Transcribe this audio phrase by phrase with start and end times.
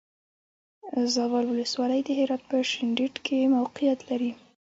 [1.13, 4.31] زاول ولسوالی د هرات په شینډنډ کې موقعیت لري.